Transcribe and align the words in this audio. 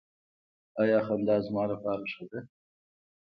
ایا 0.81 0.99
خندا 1.07 1.35
زما 1.45 1.63
لپاره 1.71 2.03
ښه 2.13 2.23
ده؟ 2.29 2.39